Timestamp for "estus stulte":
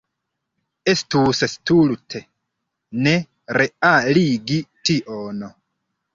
0.93-2.21